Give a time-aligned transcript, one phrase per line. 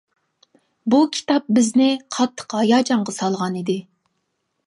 [0.93, 3.79] بۇ كىتاب بىزنى قاتتىق ھاياجانغا سالغانىدى.